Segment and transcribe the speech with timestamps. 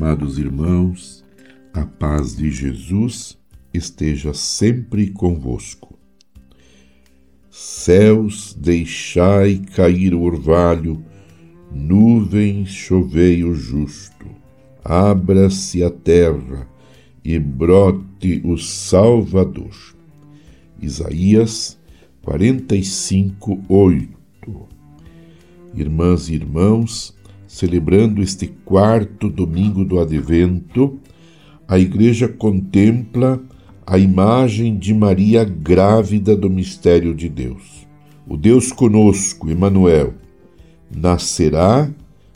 [0.00, 1.24] Amados irmãos,
[1.74, 3.36] a paz de Jesus
[3.74, 5.98] esteja sempre convosco.
[7.50, 11.04] Céus, deixai cair o orvalho,
[11.72, 14.24] nuvens, chovei o justo.
[14.84, 16.68] Abra-se a terra
[17.24, 19.74] e brote o Salvador.
[20.80, 21.76] Isaías
[22.22, 24.08] 45, 8.
[25.74, 27.17] Irmãs e irmãos,
[27.48, 30.98] celebrando este quarto domingo do Advento,
[31.66, 33.42] a Igreja contempla
[33.86, 37.88] a imagem de Maria grávida do mistério de Deus.
[38.26, 40.12] O Deus conosco, Emanuel,
[40.94, 41.90] nascerá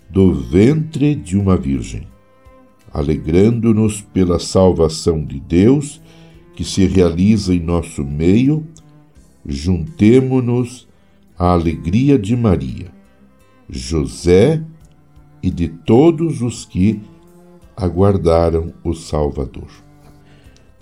[0.08, 2.08] do ventre de uma virgem.
[2.90, 6.00] Alegrando-nos pela salvação de Deus
[6.56, 8.66] que se realiza em nosso meio,
[9.44, 10.88] juntemo-nos
[11.38, 12.86] à alegria de Maria,
[13.68, 14.62] José
[15.42, 17.00] e de todos os que
[17.76, 19.68] aguardaram o Salvador.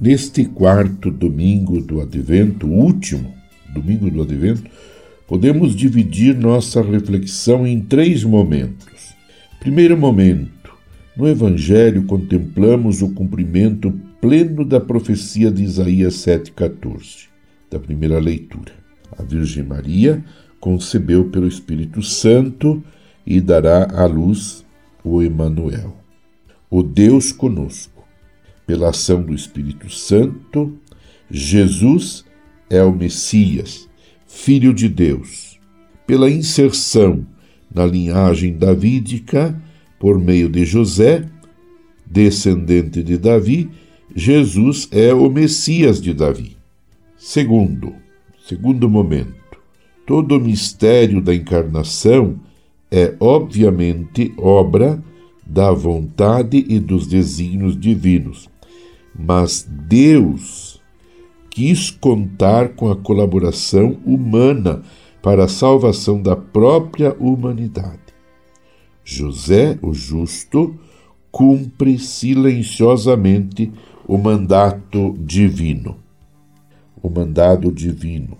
[0.01, 3.35] Neste quarto domingo do Advento, último
[3.73, 4.71] domingo do Advento,
[5.27, 9.15] podemos dividir nossa reflexão em três momentos.
[9.61, 10.73] Primeiro momento,
[11.17, 17.29] no Evangelho contemplamos o cumprimento pleno da profecia de Isaías 7,14,
[17.71, 18.73] da primeira leitura.
[19.19, 20.25] A Virgem Maria
[20.59, 22.83] concebeu pelo Espírito Santo
[23.31, 24.67] e dará à luz
[25.05, 25.97] o Emanuel,
[26.69, 28.05] o Deus conosco.
[28.67, 30.77] Pela ação do Espírito Santo,
[31.31, 32.25] Jesus
[32.69, 33.89] é o Messias,
[34.27, 35.61] Filho de Deus.
[36.09, 37.25] Pela inserção
[37.73, 39.57] na linhagem davídica,
[40.01, 41.25] por meio de José,
[42.05, 43.71] descendente de Davi,
[44.13, 46.57] Jesus é o Messias de Davi.
[47.17, 47.95] Segundo,
[48.45, 49.57] segundo momento,
[50.05, 52.41] todo o mistério da encarnação
[52.91, 55.03] é obviamente obra
[55.47, 58.49] da vontade e dos desígnios divinos,
[59.17, 60.81] mas Deus
[61.51, 64.83] quis contar com a colaboração humana
[65.23, 67.99] para a salvação da própria humanidade.
[69.05, 70.79] José, o justo,
[71.31, 73.73] cumpre silenciosamente
[74.07, 75.97] o mandato divino.
[77.03, 78.37] O mandado divino.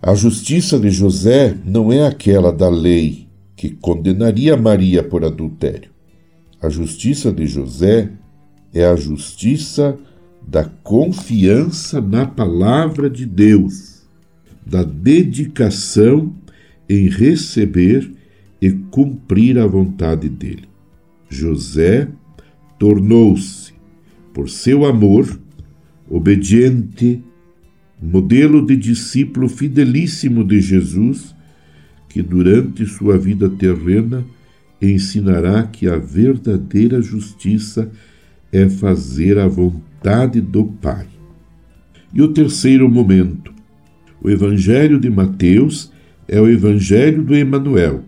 [0.00, 3.28] A justiça de José não é aquela da lei
[3.62, 5.88] que condenaria Maria por adultério.
[6.60, 8.10] A justiça de José
[8.74, 9.96] é a justiça
[10.44, 14.02] da confiança na palavra de Deus,
[14.66, 16.34] da dedicação
[16.88, 18.12] em receber
[18.60, 20.68] e cumprir a vontade dele.
[21.28, 22.08] José
[22.80, 23.72] tornou-se,
[24.34, 25.40] por seu amor,
[26.10, 27.22] obediente,
[28.02, 31.32] modelo de discípulo fidelíssimo de Jesus
[32.12, 34.24] que durante sua vida terrena
[34.80, 37.90] ensinará que a verdadeira justiça
[38.52, 41.06] é fazer a vontade do Pai.
[42.12, 43.52] E o terceiro momento,
[44.22, 45.90] o Evangelho de Mateus
[46.28, 48.02] é o Evangelho do Emanuel.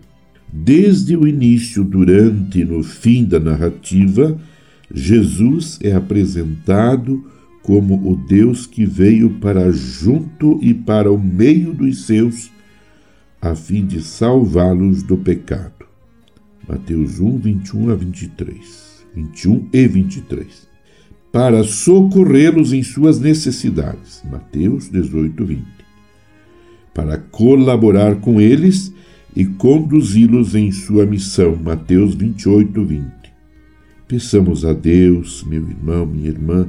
[0.53, 4.39] Desde o início, durante e no fim da narrativa,
[4.93, 7.25] Jesus é apresentado
[7.63, 12.51] como o Deus que veio para junto e para o meio dos seus
[13.45, 15.85] a fim de salvá-los do pecado.
[16.67, 19.05] Mateus 1, 21 a 23.
[19.13, 20.67] 21 e 23.
[21.31, 24.23] Para socorrê-los em suas necessidades.
[24.31, 25.63] Mateus 18, 20.
[26.91, 28.91] Para colaborar com eles
[29.35, 31.55] e conduzi-los em sua missão.
[31.55, 33.05] Mateus 28, 20.
[34.07, 36.67] Peçamos a Deus, meu irmão, minha irmã,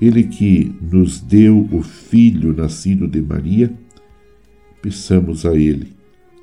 [0.00, 3.70] Ele que nos deu o Filho nascido de Maria,
[4.82, 6.02] peçamos a Ele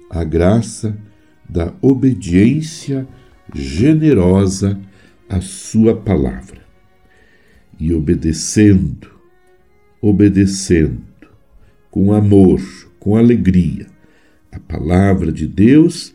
[0.09, 0.97] a graça
[1.47, 3.07] da obediência
[3.53, 4.79] generosa
[5.27, 6.59] à Sua palavra.
[7.79, 9.09] E obedecendo,
[10.01, 11.01] obedecendo,
[11.91, 12.61] com amor,
[12.99, 13.87] com alegria,
[14.51, 16.13] a palavra de Deus,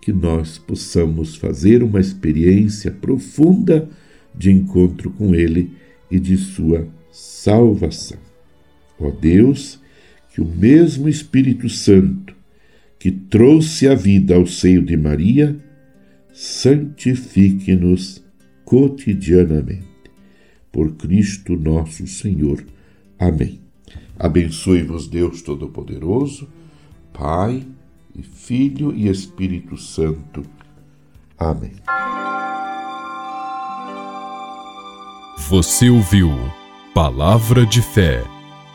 [0.00, 3.88] que nós possamos fazer uma experiência profunda
[4.34, 5.72] de encontro com Ele
[6.10, 8.18] e de Sua salvação.
[8.98, 9.80] Ó Deus,
[10.36, 12.36] que o mesmo Espírito Santo
[12.98, 15.56] que trouxe a vida ao seio de Maria
[16.30, 18.22] santifique-nos
[18.62, 19.86] cotidianamente.
[20.70, 22.62] Por Cristo nosso Senhor.
[23.18, 23.60] Amém.
[24.18, 26.46] Abençoe-vos, Deus Todo-Poderoso,
[27.14, 27.66] Pai
[28.14, 30.42] e Filho e Espírito Santo.
[31.38, 31.72] Amém.
[35.48, 36.28] Você ouviu
[36.92, 38.35] Palavra de Fé